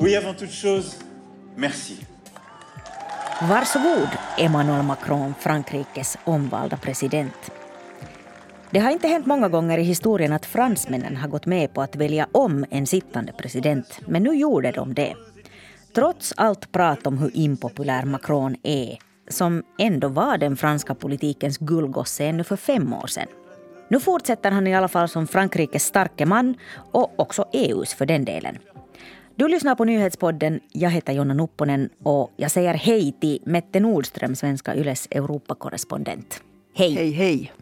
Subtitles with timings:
[0.00, 0.96] Oui, avant toute chose,
[1.56, 1.96] merci.
[3.48, 4.08] Varsågod,
[4.38, 7.50] Emmanuel Macron, Frankrikes omvalda president.
[8.70, 11.96] Det har inte hänt många gånger i historien att fransmännen har gått med på att
[11.96, 15.14] välja om en sittande president, men nu gjorde de det.
[15.94, 22.24] Trots allt prat om hur impopulär Macron är, som ändå var den franska politikens gullgosse
[22.24, 23.28] ännu för fem år sedan.
[23.88, 26.54] Nu fortsätter han i alla fall som Frankrikes starke man
[26.92, 28.58] och också EUs för den delen.
[29.38, 30.60] Du lyssnar på nyhetspodden.
[30.72, 36.42] Jag heter Jonna Nupponen och jag säger hej till Mette Nordström, svenska Yles Europakorrespondent.
[36.74, 36.94] Hej!
[36.94, 37.52] Hej, hej.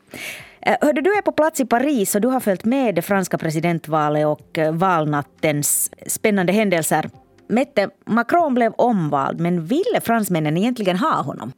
[0.60, 3.38] Eh, hörde, du är på plats i Paris och du har följt med det franska
[3.38, 7.10] presidentvalet och eh, valnattens spännande händelser.
[7.48, 11.52] Mette, Macron blev omvald, men ville fransmännen egentligen ha honom?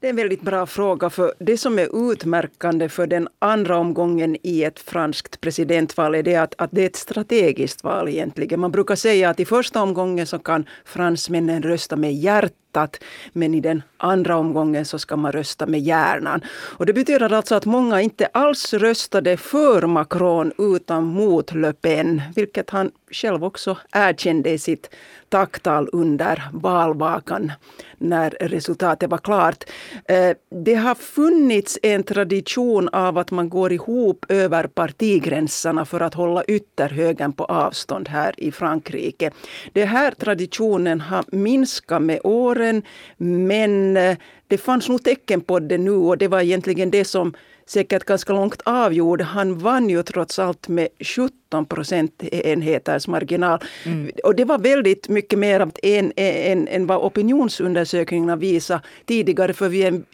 [0.00, 1.10] Det är en väldigt bra fråga.
[1.10, 6.36] för Det som är utmärkande för den andra omgången i ett franskt presidentval är det
[6.36, 8.60] att, att det är ett strategiskt val egentligen.
[8.60, 13.00] Man brukar säga att i första omgången så kan fransmännen rösta med hjärtat hjärtat.
[13.32, 16.40] Men i den andra omgången så ska man rösta med hjärnan.
[16.78, 22.22] Och det betyder alltså att många inte alls röstade för Macron utan mot Le Pen.
[22.36, 24.90] Vilket han själv också erkände i sitt
[25.28, 27.52] tacktal under valvakan
[27.98, 29.64] när resultatet var klart.
[30.08, 36.14] Eh, det har funnits en tradition av att man går ihop över partigränserna för att
[36.14, 39.30] hålla ytterhögern på avstånd här i Frankrike.
[39.72, 42.82] Den här traditionen har minskat med åren åren.
[43.16, 44.16] Men eh,
[44.48, 47.34] det fanns nog tecken på det nu och det var egentligen det som
[47.66, 49.24] säkert ganska långt avgjorde.
[49.24, 53.58] Han vann ju trots allt med 17 procentenheters marginal.
[53.84, 54.10] Mm.
[54.24, 59.52] Och det var väldigt mycket mer än, än, än vad opinionsundersökningarna visade tidigare.
[59.52, 60.04] För vid en,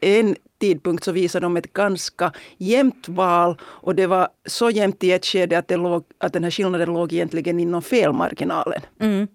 [0.00, 3.56] en tidpunkt så visade de ett ganska jämnt val.
[3.62, 6.94] Och det var så jämnt i ett skede att, det låg, att den här skillnaden
[6.94, 8.80] låg egentligen inom felmarginalen.
[9.00, 9.26] Mm.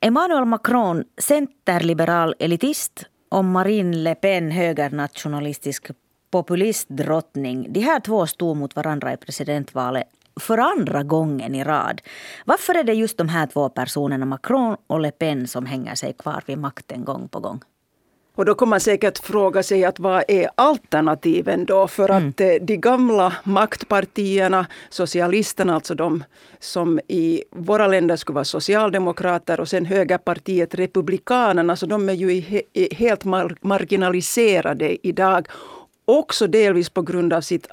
[0.00, 5.90] Emmanuel Macron, centerliberal elitist och Marine Le Pen, högernationalistisk
[6.30, 7.72] populistdrottning.
[7.72, 10.04] De här två stod mot varandra i presidentvalet
[10.40, 12.02] för andra gången i rad.
[12.44, 16.12] Varför är det just de här två personerna, Macron och Le Pen, som hänger sig
[16.12, 17.60] kvar vid makten gång på gång?
[18.36, 21.88] Och då kommer man säkert fråga sig att vad är alternativen då?
[21.88, 22.28] För mm.
[22.28, 26.24] att eh, de gamla maktpartierna, socialisterna, alltså de
[26.60, 32.60] som i våra länder skulle vara socialdemokrater och sen högerpartiet republikanerna, så de är ju
[32.92, 33.24] helt
[33.60, 35.48] marginaliserade idag
[36.04, 37.68] också delvis på grund av sitt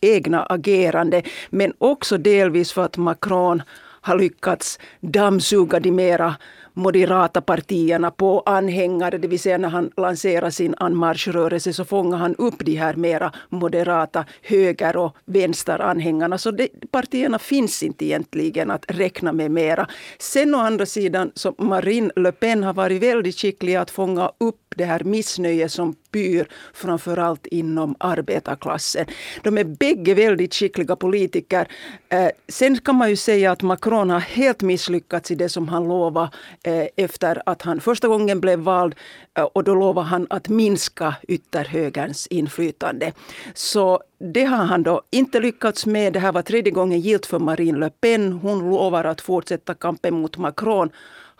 [0.00, 3.62] egna agerande, men också delvis för att Macron
[4.00, 6.36] har lyckats dammsuga de mera
[6.74, 12.34] moderata partierna på anhängare, det vill säga när han lanserar sin anmarschrörelse så fångar han
[12.36, 16.38] upp de här mera moderata höger och vänsteranhängarna.
[16.38, 19.86] Så det, partierna finns inte egentligen att räkna med mera.
[20.18, 24.61] Sen å andra sidan så Marine Le Pen har varit väldigt skicklig att fånga upp
[24.76, 29.06] det här missnöjet som pyr framförallt inom arbetarklassen.
[29.42, 31.68] De är bägge väldigt skickliga politiker.
[32.08, 35.88] Eh, sen kan man ju säga att Macron har helt misslyckats i det som han
[35.88, 36.30] lovade
[36.62, 38.94] eh, efter att han första gången blev vald.
[39.38, 43.12] Eh, och då lovade han att minska ytterhögerns inflytande.
[43.54, 46.12] Så det har han då inte lyckats med.
[46.12, 48.32] Det här var tredje gången gilt för Marine Le Pen.
[48.32, 50.90] Hon lovar att fortsätta kampen mot Macron.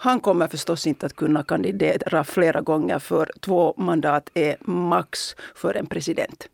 [0.03, 5.75] Han kommer förstås inte att kunna kandidera flera gånger för två mandat är max för
[5.75, 6.49] en president.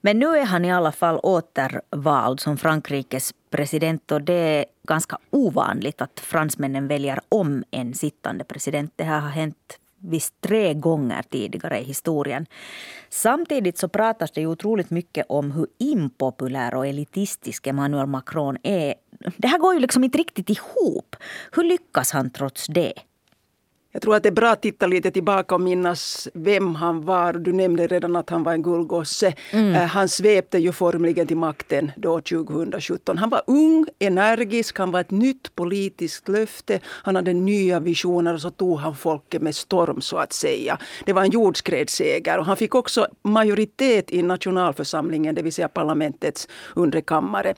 [0.00, 5.18] Men nu är han i alla fall återvald som Frankrikes president och det är ganska
[5.30, 8.92] ovanligt att fransmännen väljer om en sittande president.
[8.96, 12.46] Det här har hänt visst tre gånger tidigare i historien.
[13.08, 18.94] Samtidigt så pratas det ju otroligt mycket om hur impopulär och elitistisk Emmanuel Macron är.
[19.36, 21.16] Det här går ju liksom inte riktigt ihop.
[21.52, 22.92] Hur lyckas han trots det?
[23.92, 27.32] Jag tror att det är bra att titta lite tillbaka och minnas vem han var.
[27.32, 29.34] Du nämnde redan att han var en gullgosse.
[29.50, 29.74] Mm.
[29.74, 33.18] Eh, han svepte ju formligen till makten då 2017.
[33.18, 36.80] Han var ung, energisk, han var ett nytt politiskt löfte.
[36.84, 40.78] Han hade nya visioner och så tog han folket med storm så att säga.
[41.06, 46.48] Det var en jordskredsseger och han fick också majoritet i nationalförsamlingen, det vill säga parlamentets
[46.76, 47.54] undre kammare.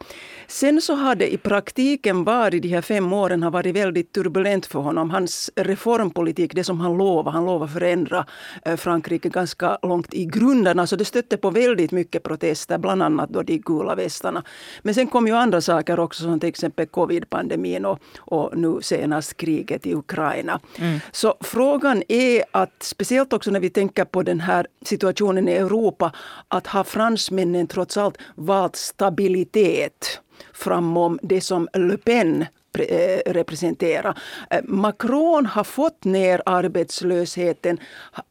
[0.46, 4.66] Sen så har det i praktiken varit, de här fem åren har varit väldigt turbulent
[4.66, 5.10] för honom.
[5.10, 7.30] Hans reformpolitik politik, det som han lovade.
[7.30, 8.26] Han lovade förändra
[8.64, 10.78] eh, Frankrike ganska långt i grunden.
[10.78, 14.42] Alltså det stötte på väldigt mycket protester, bland annat då de gula västarna.
[14.82, 19.36] Men sen kom ju andra saker också, som till exempel covid-pandemin och, och nu senast
[19.36, 20.60] kriget i Ukraina.
[20.78, 21.00] Mm.
[21.12, 26.12] Så frågan är att, speciellt också när vi tänker på den här situationen i Europa,
[26.48, 30.20] att har fransmännen trots allt valt stabilitet
[30.52, 32.46] framom det som Le Pen
[32.78, 34.14] Eh, representera.
[34.50, 37.78] Eh, Macron har fått ner arbetslösheten,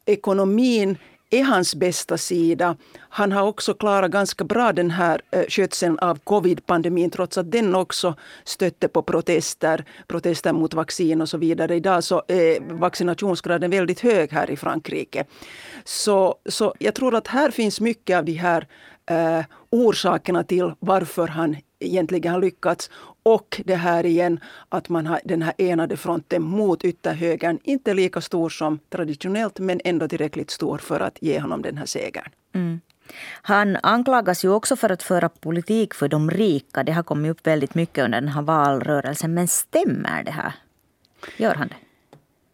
[0.06, 0.98] ekonomin
[1.30, 2.76] är hans bästa sida.
[2.98, 7.74] Han har också klarat ganska bra den här eh, skötseln av covid-pandemin trots att den
[7.74, 8.14] också
[8.44, 11.76] stötte på protester, protester mot vaccin och så vidare.
[11.76, 15.24] Idag så är vaccinationsgraden väldigt hög här i Frankrike.
[15.84, 18.66] Så, så jag tror att här finns mycket av de här
[19.10, 22.90] eh, orsakerna till varför han egentligen har lyckats.
[23.22, 27.58] Och det här igen att man har den här enade fronten mot ytterhögern.
[27.62, 31.86] Inte lika stor som traditionellt men ändå tillräckligt stor för att ge honom den här
[31.86, 32.28] segern.
[32.54, 32.80] Mm.
[33.42, 36.82] Han anklagas ju också för att föra politik för de rika.
[36.82, 39.34] Det har kommit upp väldigt mycket under den här valrörelsen.
[39.34, 40.52] Men stämmer det här?
[41.36, 41.89] Gör han det?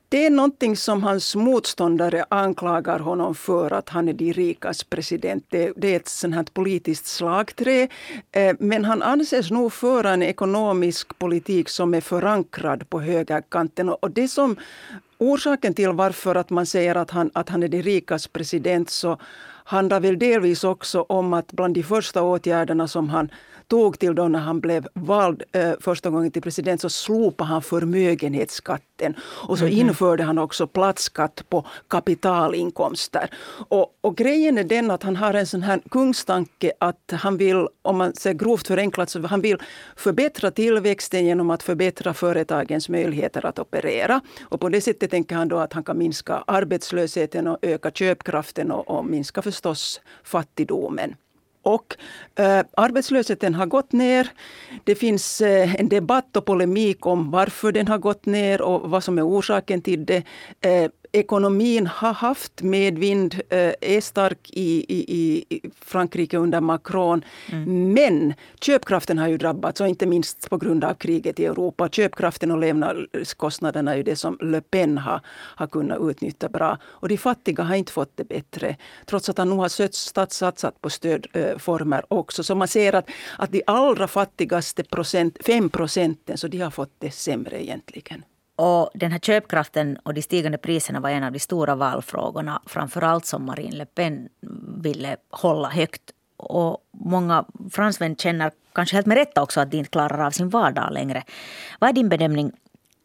[0.09, 5.45] Det är någonting som hans motståndare anklagar honom för, att han är de rikas president.
[5.49, 7.89] Det, det är ett sånt här politiskt slagträ.
[8.33, 13.89] Eh, men han anses nog föra en ekonomisk politik som är förankrad på högerkanten.
[13.89, 14.57] Och det som
[15.19, 19.19] orsaken till varför att man säger att han, att han är de rikas president så
[19.67, 23.31] handlar väl delvis också om att bland de första åtgärderna som han
[23.69, 27.63] tog till då när han blev vald eh, första gången till president så slopade han
[27.63, 29.15] förmögenhetsskatten.
[29.21, 29.81] Och så mm -hmm.
[29.81, 33.31] införde han också platsskatt på kapitalinkomster.
[33.69, 37.69] Och, och grejen är den att han har en sån här kungstanke att han vill,
[37.83, 39.59] om man säger grovt förenklat, så han vill
[39.97, 44.21] förbättra tillväxten genom att förbättra företagens möjligheter att operera.
[44.43, 48.71] Och på det sättet tänker han då att han kan minska arbetslösheten och öka köpkraften
[48.71, 51.15] och, och minska förstås fattigdomen.
[51.63, 51.97] Och
[52.39, 54.29] eh, arbetslösheten har gått ner.
[54.85, 59.05] Det finns eh, en debatt och polemik om varför den har gått ner och vad
[59.05, 60.23] som är orsaken till det.
[60.61, 67.25] Eh, ekonomin har haft medvind, eh, är stark i, i, i Frankrike under Macron.
[67.53, 67.93] Mm.
[67.93, 71.89] Men köpkraften har ju drabbats, och inte minst på grund av kriget i Europa.
[71.89, 76.79] Köpkraften och levnadskostnaderna är ju det som Le Pen har, har kunnat utnyttja bra.
[76.85, 78.77] Och de fattiga har inte fått det bättre.
[79.07, 79.69] Trots att han nu har
[80.29, 82.45] satsat på stödformer också.
[82.45, 86.93] Så man ser att, att de allra fattigaste procent, fem procenten, så de har fått
[86.99, 88.23] det sämre egentligen.
[88.57, 92.63] Och den här köpkraften och de stigande priserna var en av de stora valfrågorna.
[92.67, 94.29] Framförallt som Marine Le Pen
[94.83, 96.03] ville hålla högt.
[96.37, 100.49] Och många fransmän känner kanske helt med rätta också att de inte klarar av sin
[100.49, 101.23] vardag längre.
[101.79, 102.53] Vad är din bedömning?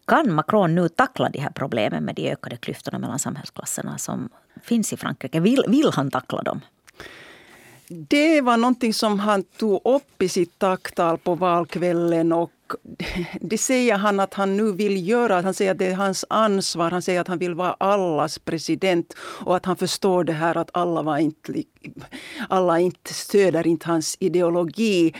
[0.07, 4.29] Kan Macron nu tackla de här problemen med de ökade klyftorna mellan samhällsklasserna som
[4.63, 5.39] finns i Frankrike?
[5.39, 6.61] Vill, vill han tackla dem?
[7.93, 12.51] Det var någonting som han tog upp i sitt tacktal på valkvällen och
[13.41, 15.41] det säger han att han nu vill göra.
[15.41, 16.91] Han säger att det är hans ansvar.
[16.91, 20.69] Han säger att han vill vara allas president och att han förstår det här att
[20.73, 21.63] alla, var inte,
[22.49, 25.13] alla inte stöder inte hans ideologi.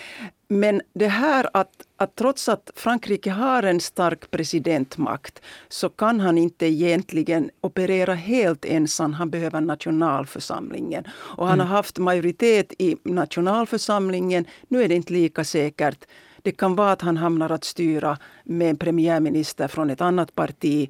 [0.51, 6.37] Men det här att, att trots att Frankrike har en stark presidentmakt så kan han
[6.37, 9.13] inte egentligen operera helt ensam.
[9.13, 11.03] Han behöver nationalförsamlingen.
[11.11, 11.67] Och han mm.
[11.67, 14.45] har haft majoritet i nationalförsamlingen.
[14.67, 16.05] Nu är det inte lika säkert
[16.41, 20.89] det kan vara att han hamnar att styra med en premiärminister från ett annat parti.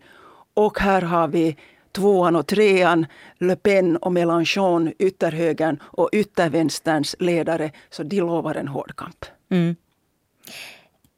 [0.53, 1.57] Och här har vi
[1.91, 3.05] tvåan och trean,
[3.37, 7.71] Le Pen och Mélenchon, ytterhögern och yttervänsterns ledare.
[7.89, 9.25] Så de lovar en hård kamp.
[9.51, 9.75] Mm.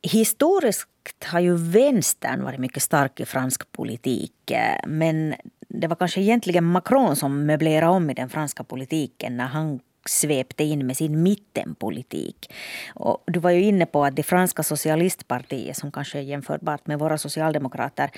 [0.02, 4.52] Historiskt har ju vänstern varit mycket stark i fransk politik.
[4.52, 5.36] Eh, men
[5.68, 10.63] det var kanske egentligen Macron som möblerade om i den franska politiken när han svepte
[10.63, 12.54] in med sin mittenpolitik.
[12.96, 17.00] Och du var ju inne på att det franska socialistpartiet, som kanske är jämförbart med
[17.00, 18.12] våra socialdemokrater,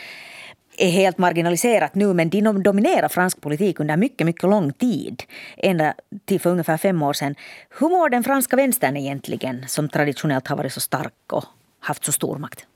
[0.78, 5.24] är helt marginaliserat nu, men de dominerar fransk politik under mycket, mycket lång tid.
[5.58, 5.94] Ända
[6.26, 7.36] till för ungefär fem år sedan.
[7.80, 11.44] Hur mår den franska vänstern egentligen, som traditionellt har varit så stark och
[11.80, 12.68] haft så stor makt?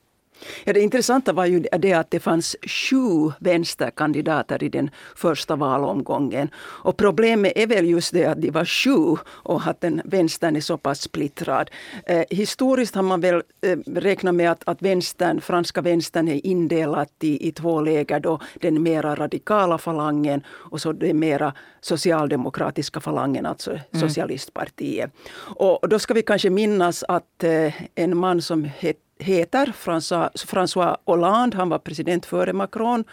[0.63, 6.49] Ja, det intressanta var ju det att det fanns sju vänsterkandidater i den första valomgången.
[6.57, 10.61] Och problemet är väl just det att de var sju och att den vänstern är
[10.61, 11.69] så pass splittrad.
[12.05, 17.11] Eh, historiskt har man väl eh, räknat med att, att vänstern, franska vänstern är indelat
[17.19, 18.19] i, i två läger.
[18.19, 23.81] Då den mera radikala falangen och så den mera socialdemokratiska falangen, alltså mm.
[23.91, 25.11] socialistpartiet.
[25.57, 30.97] Och då ska vi kanske minnas att eh, en man som hette heter François, François
[31.05, 31.57] Hollande.
[31.57, 33.03] Han var president före Macron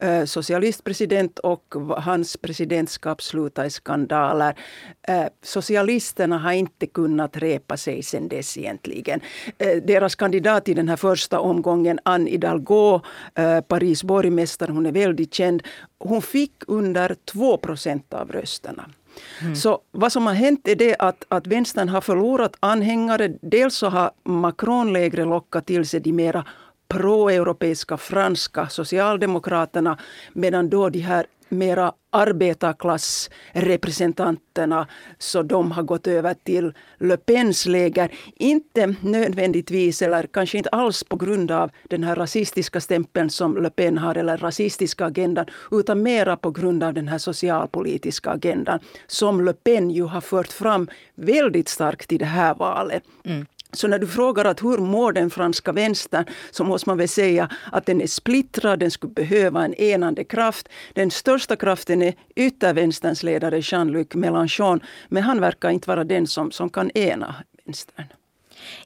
[0.00, 4.54] eh, socialistpresident och hans presidentskap slutade i skandaler.
[5.08, 9.20] Eh, socialisterna har inte kunnat repa sig sen dess egentligen.
[9.58, 13.00] Eh, deras kandidat i den här första omgången, Anne Hidalgo,
[13.68, 15.62] Paris borgmästare, hon är väldigt känd.
[15.98, 18.84] Hon fick under 2 procent av rösterna.
[19.40, 19.56] Mm.
[19.56, 23.32] Så vad som har hänt är det att, att vänstern har förlorat anhängare.
[23.40, 26.44] Dels så har Macron-lägret lockat till sig de mera
[26.88, 29.98] proeuropeiska franska socialdemokraterna
[30.32, 34.86] medan då de här mera arbetarklassrepresentanterna
[35.18, 38.12] så de har gått över till Le Pens läger.
[38.36, 43.70] Inte nödvändigtvis eller kanske inte alls på grund av den här rasistiska stämpeln som Le
[43.70, 49.44] Pen har eller rasistiska agendan utan mera på grund av den här socialpolitiska agendan som
[49.44, 53.02] Le Pen ju har fört fram väldigt starkt i det här valet.
[53.24, 53.46] Mm.
[53.72, 57.48] Så när du frågar att hur mår den franska vänstern så måste man väl säga
[57.72, 60.68] att den är splittrad, den skulle behöva en enande kraft.
[60.92, 66.50] Den största kraften är yttervänsterns ledare Jean-Luc Mélenchon men han verkar inte vara den som,
[66.50, 67.34] som kan ena
[67.64, 68.06] vänstern.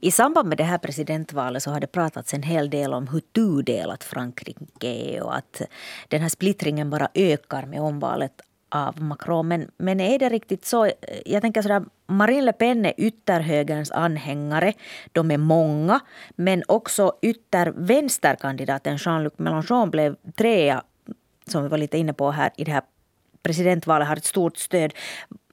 [0.00, 3.20] I samband med det här presidentvalet så har det pratats en hel del om hur
[3.20, 5.62] tudelat Frankrike är och att
[6.08, 8.32] den här splittringen bara ökar med omvalet
[8.74, 9.48] av Macron.
[9.48, 10.90] Men, men är det riktigt så?
[11.26, 14.72] Jag tänker sådär, Marine Le Pen är ytterhögerns anhängare.
[15.12, 16.00] De är många.
[16.36, 20.82] Men också yttervänsterkandidaten Jean-Luc Mélenchon blev trea,
[21.46, 22.82] som vi var lite inne på här i det här
[23.42, 24.94] presidentvalet, har ett stort stöd.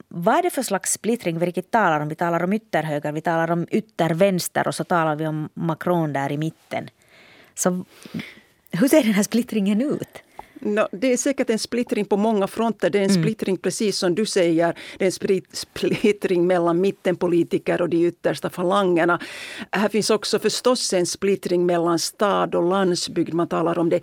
[0.08, 2.08] Vad är det för slags splittring vi riktigt talar om?
[2.08, 6.32] Vi talar om ytterhöger, vi talar om yttervänster och så talar vi om Macron där
[6.32, 6.90] i mitten.
[7.54, 7.84] Så
[8.70, 10.22] hur ser den här splittringen ut?
[10.60, 12.90] No, det är säkert en splittring på många fronter.
[12.90, 13.22] Det är en mm.
[13.22, 19.20] splittring, precis som du säger, det är en splittring mellan mittenpolitiker och de yttersta falangerna.
[19.70, 23.34] Här finns också förstås en splittring mellan stad och landsbygd.
[23.34, 24.00] Man talar om det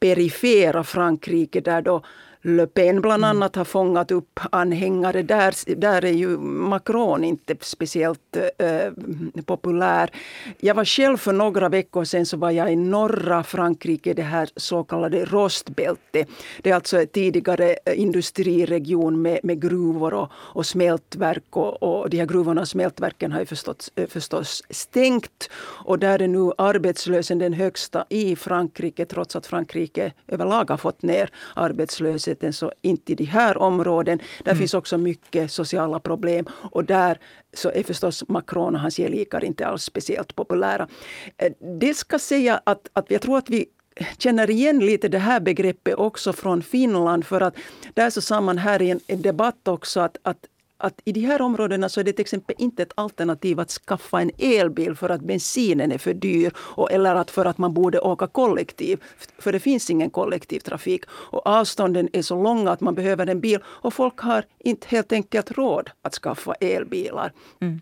[0.00, 2.02] perifera Frankrike där då
[2.56, 3.36] Le Pen bland mm.
[3.36, 5.22] annat har fångat upp anhängare.
[5.22, 10.10] Där, där är ju Macron inte speciellt äh, populär.
[10.58, 14.48] Jag var själv för några veckor sedan så var jag i norra Frankrike, det här
[14.56, 16.28] så kallade rostbältet.
[16.62, 21.56] Det är alltså tidigare industriregion med, med gruvor och, och smältverk.
[21.56, 25.50] Och, och de här gruvorna och smältverken har ju förstås, förstås stängt.
[25.84, 31.02] Och där är nu arbetslösheten den högsta i Frankrike trots att Frankrike överlag har fått
[31.02, 34.18] ner arbetslösheten arbetslösheten så inte i de här områden.
[34.44, 34.58] Där mm.
[34.58, 37.18] finns också mycket sociala problem och där
[37.54, 40.88] så är förstås Macron och hans gelikar inte alls speciellt populära.
[41.38, 43.66] Eh, det ska säga att, att jag tror att vi
[44.18, 47.56] känner igen lite det här begreppet också från Finland för att
[47.94, 50.46] där så sa man här i en, en debatt också att, att
[50.78, 54.20] att i de här områdena så är det till exempel inte ett alternativ att skaffa
[54.20, 58.00] en elbil för att bensinen är för dyr och, eller att för att man borde
[58.00, 59.02] åka kollektiv.
[59.38, 63.58] För det finns ingen kollektivtrafik och avstånden är så långa att man behöver en bil
[63.64, 67.32] och folk har inte helt enkelt råd att skaffa elbilar.
[67.60, 67.80] Mm.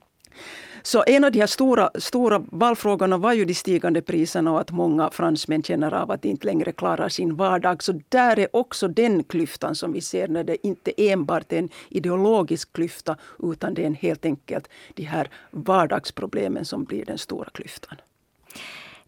[0.82, 4.70] Så en av de här stora, stora valfrågorna var ju de stigande priserna och att
[4.70, 7.82] många fransmän känner av att de inte längre klarar sin vardag.
[7.82, 11.68] Så där är också den klyftan som vi ser när det inte enbart är en
[11.88, 17.96] ideologisk klyfta utan det är helt enkelt de här vardagsproblemen som blir den stora klyftan.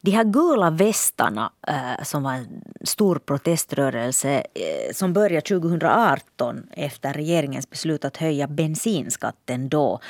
[0.00, 7.12] De här gula västarna, eh, som var en stor proteströrelse eh, som började 2018 efter
[7.12, 10.00] regeringens beslut att höja bensinskatten då.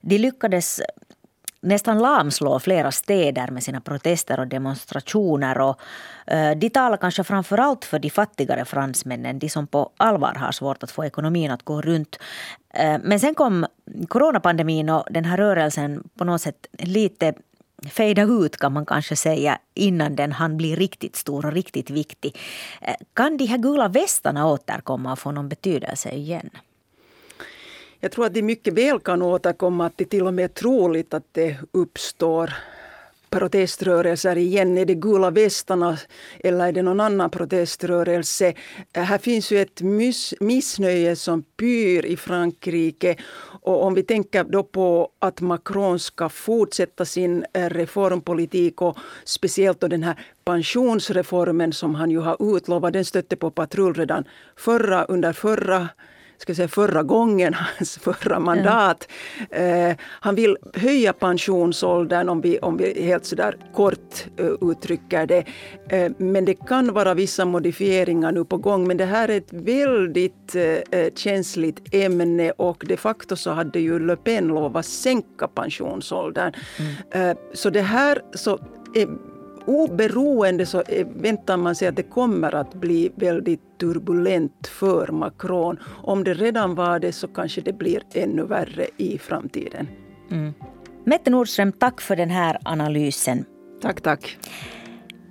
[0.00, 0.80] De lyckades
[1.60, 5.58] nästan lamslå flera städer med sina protester och demonstrationer.
[5.60, 5.80] Och,
[6.26, 10.52] eh, de talar kanske framför allt för de fattigare fransmännen, de som på allvar har
[10.52, 12.18] svårt att få ekonomin att gå runt.
[13.02, 13.66] Men sen kom
[14.08, 17.34] coronapandemin och den här rörelsen på något sätt lite
[17.88, 22.38] fejda ut kan man kanske säga innan den hann bli riktigt stor och riktigt viktig.
[22.82, 26.50] Eh, kan de här gula västarna återkomma och få någon betydelse igen?
[28.00, 31.14] Jag tror att det mycket väl kan återkomma, att det till och med är troligt
[31.14, 32.52] att det uppstår
[33.30, 34.78] proteströrelser igen.
[34.78, 35.98] Är det gula västarna
[36.40, 38.54] eller är det någon annan proteströrelse?
[38.92, 39.80] Här finns ju ett
[40.40, 43.16] missnöje som pyr i Frankrike.
[43.62, 49.80] Och om vi tänker då på att Macron ska fortsätta sin eh, reformpolitik och speciellt
[49.80, 54.24] då den här pensionsreformen som han ju har utlovat, den stötte på patrull redan
[54.56, 55.88] förra, under förra
[56.38, 59.08] ska säga, förra gången, hans förra mandat.
[59.50, 59.56] Ja.
[59.56, 65.44] Eh, han vill höja pensionsåldern om vi, om vi helt sådär kort uh, uttrycker det.
[65.88, 68.86] Eh, men det kan vara vissa modifieringar nu på gång.
[68.86, 73.98] Men det här är ett väldigt uh, känsligt ämne och de facto så hade ju
[73.98, 76.52] Le Pen lovat sänka pensionsåldern.
[77.12, 77.30] Mm.
[77.30, 78.58] Uh, så det här så
[79.66, 80.82] oberoende så
[81.14, 85.78] väntar man sig att det kommer att bli väldigt turbulent för Macron.
[86.02, 89.88] Om det redan var det så kanske det blir ännu värre i framtiden.
[90.30, 90.54] Mm.
[91.04, 93.44] Mette Nordström, tack för den här analysen.
[93.82, 94.38] Tack, tack.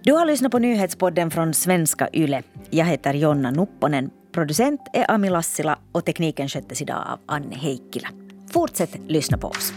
[0.03, 2.43] Du har lyssnat på nyhetspodden från svenska YLE.
[2.69, 4.09] Jag heter Jonna Nupponen.
[4.31, 8.07] Producent är Ami Lassila och tekniken sköttes idag av Anne Heikkilä.
[8.51, 9.73] Fortsätt lyssna på oss.